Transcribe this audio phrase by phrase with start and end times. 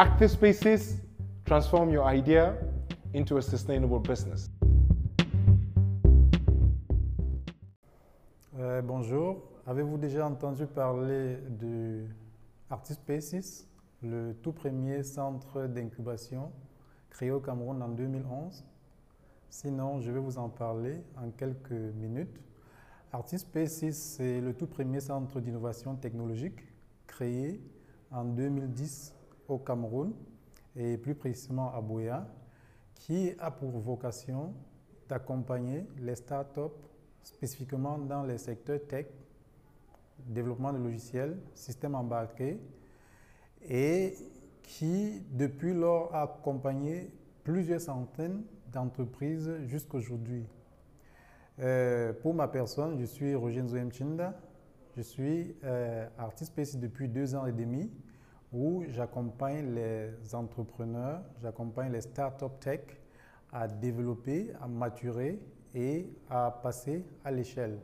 [0.00, 1.00] Active Spaces
[1.44, 2.54] transform your idea
[3.14, 4.48] into a sustainable business.
[8.56, 12.04] Euh, bonjour, avez-vous déjà entendu parler de
[12.70, 13.66] Artist Spaces,
[14.00, 16.52] le tout premier centre d'incubation
[17.10, 18.64] créé au Cameroun en 2011
[19.50, 22.40] Sinon, je vais vous en parler en quelques minutes.
[23.12, 26.60] Artist Spaces, c'est le tout premier centre d'innovation technologique
[27.08, 27.60] créé
[28.12, 29.17] en 2010
[29.48, 30.12] au Cameroun
[30.76, 32.26] et plus précisément à Boya,
[32.94, 34.54] qui a pour vocation
[35.08, 36.76] d'accompagner les startups
[37.22, 39.06] spécifiquement dans les secteurs tech,
[40.26, 42.60] développement de logiciels, systèmes embarqués,
[43.68, 44.14] et
[44.62, 47.10] qui depuis lors a accompagné
[47.42, 50.46] plusieurs centaines d'entreprises jusqu'aujourd'hui.
[51.60, 54.34] Euh, pour ma personne, je suis Roger Mchinda.
[54.96, 57.90] Je suis euh, artiste PC depuis deux ans et demi
[58.52, 62.80] où j'accompagne les entrepreneurs, j'accompagne les startups tech
[63.52, 65.40] à développer, à maturer
[65.74, 67.78] et à passer à l'échelle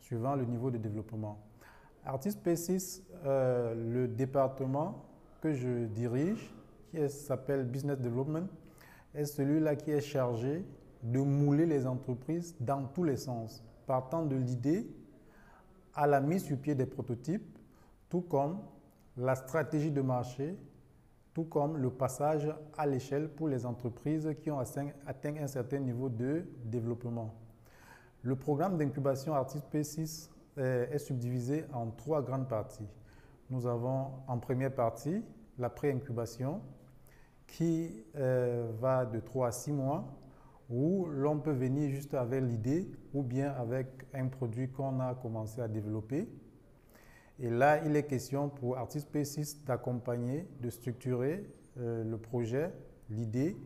[0.00, 1.38] suivant le niveau de développement.
[2.04, 5.04] Artist P6, euh, le département
[5.40, 6.54] que je dirige,
[6.90, 8.46] qui s'appelle Business Development,
[9.14, 10.64] est celui-là qui est chargé
[11.02, 14.86] de mouler les entreprises dans tous les sens, partant de l'idée
[15.94, 17.58] à la mise sur pied des prototypes,
[18.08, 18.60] tout comme
[19.16, 20.56] la stratégie de marché,
[21.34, 26.08] tout comme le passage à l'échelle pour les entreprises qui ont atteint un certain niveau
[26.08, 27.34] de développement.
[28.22, 32.88] Le programme d'incubation Artist P6 est subdivisé en trois grandes parties.
[33.50, 35.22] Nous avons en première partie
[35.58, 36.60] la pré-incubation
[37.46, 40.04] qui euh, va de 3 à 6 mois
[40.68, 45.60] où l'on peut venir juste avec l'idée ou bien avec un produit qu'on a commencé
[45.60, 46.28] à développer.
[47.38, 51.44] Et là, il est question pour Artist P6 d'accompagner, de structurer
[51.78, 52.72] euh, le projet,
[53.10, 53.56] l'idée,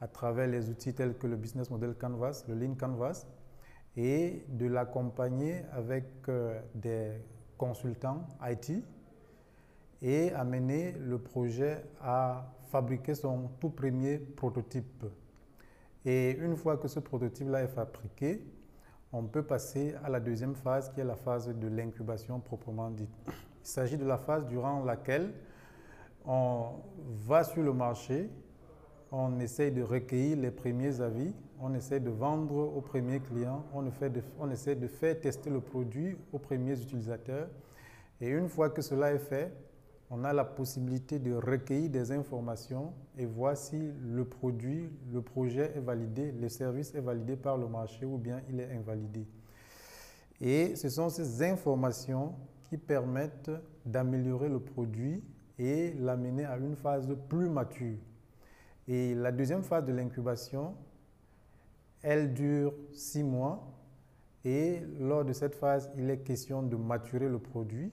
[0.00, 3.26] à travers les outils tels que le Business Model Canvas, le Lean Canvas,
[3.96, 7.12] et de l'accompagner avec euh, des
[7.58, 8.82] consultants IT
[10.00, 15.04] et amener le projet à fabriquer son tout premier prototype.
[16.06, 18.42] Et une fois que ce prototype-là est fabriqué,
[19.12, 23.10] on peut passer à la deuxième phase qui est la phase de l'incubation proprement dite.
[23.26, 25.32] Il s'agit de la phase durant laquelle
[26.24, 26.74] on
[27.26, 28.30] va sur le marché,
[29.10, 34.50] on essaye de recueillir les premiers avis, on essaie de vendre aux premiers clients, on,
[34.50, 37.48] essaie de faire tester le produit aux premiers utilisateurs.
[38.20, 39.52] Et une fois que cela est fait,
[40.10, 45.72] on a la possibilité de recueillir des informations et voir si le produit, le projet
[45.76, 49.24] est validé, le service est validé par le marché ou bien il est invalidé.
[50.40, 52.34] Et ce sont ces informations
[52.64, 53.52] qui permettent
[53.86, 55.22] d'améliorer le produit
[55.58, 57.98] et l'amener à une phase plus mature.
[58.88, 60.74] Et la deuxième phase de l'incubation,
[62.02, 63.76] elle dure six mois.
[64.44, 67.92] Et lors de cette phase, il est question de maturer le produit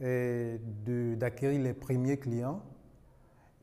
[0.00, 2.62] d'acquérir les premiers clients.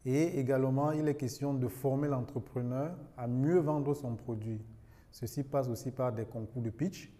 [0.05, 4.61] Et également, il est question de former l'entrepreneur à mieux vendre son produit.
[5.11, 7.11] Ceci passe aussi par des concours de pitch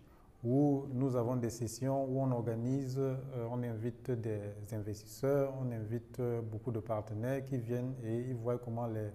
[0.43, 3.15] où nous avons des sessions où on organise, euh,
[3.49, 4.39] on invite des
[4.73, 9.09] investisseurs, on invite euh, beaucoup de partenaires qui viennent et ils voient comment les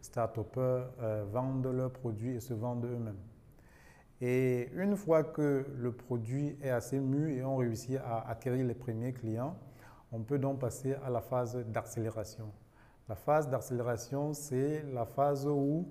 [0.00, 3.33] start euh, vendent leurs produits et se vendent eux-mêmes.
[4.26, 8.72] Et une fois que le produit est assez mûr et on réussit à acquérir les
[8.72, 9.54] premiers clients,
[10.12, 12.50] on peut donc passer à la phase d'accélération.
[13.06, 15.86] La phase d'accélération, c'est la phase où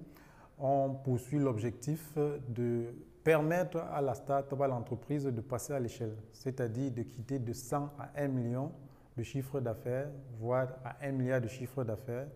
[0.57, 2.17] on poursuit l'objectif
[2.49, 7.53] de permettre à la start-up, à l'entreprise de passer à l'échelle, c'est-à-dire de quitter de
[7.53, 8.71] 100 à 1 million
[9.15, 12.29] de chiffre d'affaires, voire à 1 milliard de chiffre d'affaires,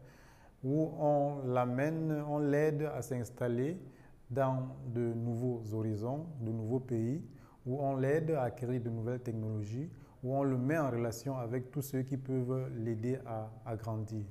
[0.63, 3.79] où on l'amène, on l'aide à s'installer
[4.29, 7.23] dans de nouveaux horizons, de nouveaux pays,
[7.65, 9.89] où on l'aide à acquérir de nouvelles technologies,
[10.23, 13.19] où on le met en relation avec tous ceux qui peuvent l'aider
[13.65, 14.25] à, grandir.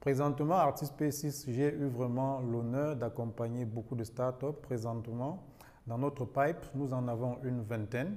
[0.00, 4.60] Présentement, Artist P6, j'ai eu vraiment l'honneur d'accompagner beaucoup de startups.
[4.62, 5.42] Présentement,
[5.86, 8.16] dans notre pipe, nous en avons une vingtaine,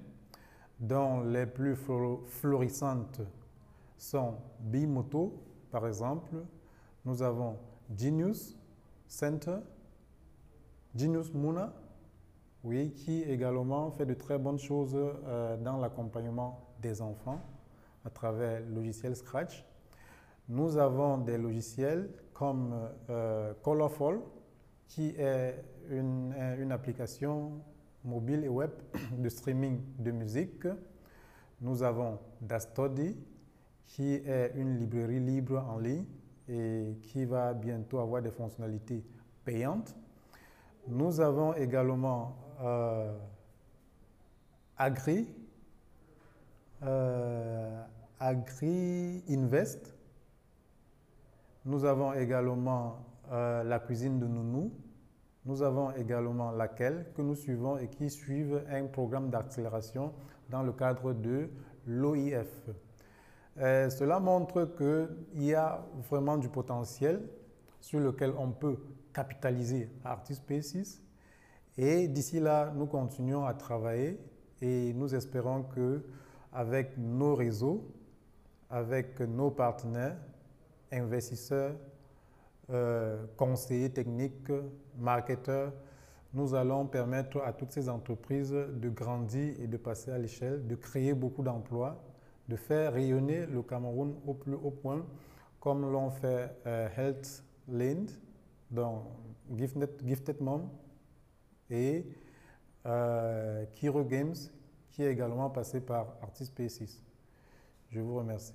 [0.80, 1.76] dont les plus
[2.28, 3.22] florissantes
[3.98, 5.34] sont Bimoto,
[5.72, 6.36] par exemple.
[7.06, 7.58] Nous avons
[7.98, 8.58] Genius
[9.08, 9.58] Center,
[10.96, 11.74] Genius Muna,
[12.64, 17.42] oui, qui également fait de très bonnes choses euh, dans l'accompagnement des enfants
[18.04, 19.66] à travers le logiciel Scratch.
[20.48, 22.74] Nous avons des logiciels comme
[23.10, 24.22] euh, Colorful,
[24.88, 27.62] qui est une, une, application
[28.04, 28.72] mobile et web
[29.18, 30.68] de streaming de musique.
[31.62, 33.16] Nous avons Dastody,
[33.86, 36.06] qui est une librairie libre en ligne
[36.48, 39.04] et qui va bientôt avoir des fonctionnalités
[39.46, 39.96] payantes.
[40.92, 43.16] Nous avons également euh,
[44.76, 45.28] Agri,
[46.82, 47.84] euh,
[48.20, 49.96] Agri Invest.
[51.64, 54.72] Nous avons également euh, la cuisine de Nounou.
[55.46, 60.12] Nous avons également laquelle que nous suivons et qui suivent un programme d'accélération
[60.50, 61.52] dans le cadre de
[61.86, 62.68] l'OIF.
[63.58, 67.30] Cela montre qu'il y a vraiment du potentiel
[67.80, 68.80] sur lequel on peut
[69.14, 71.02] capitaliser Artist Spaces.
[71.78, 74.20] Et d'ici là, nous continuons à travailler
[74.62, 76.04] et nous espérons que
[76.52, 77.88] avec nos réseaux,
[78.70, 80.18] avec nos partenaires,
[80.92, 81.76] investisseurs,
[82.72, 84.52] euh, conseillers techniques,
[84.98, 85.74] marketeurs,
[86.34, 90.76] nous allons permettre à toutes ces entreprises de grandir et de passer à l'échelle, de
[90.76, 92.04] créer beaucoup d'emplois,
[92.48, 95.06] de faire rayonner le Cameroun au plus haut point,
[95.60, 96.88] comme l'ont fait euh,
[98.72, 99.04] dans
[99.56, 100.70] Gifted, Mom
[101.70, 102.06] et
[102.86, 104.36] euh, Kiro Games,
[104.92, 107.02] qui est également passé par Artist P6.
[107.92, 108.54] Je vous remercie.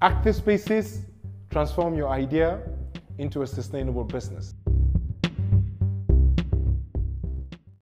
[0.00, 1.06] Active spaces
[1.50, 2.60] transform your idea
[3.18, 4.54] into a sustainable business.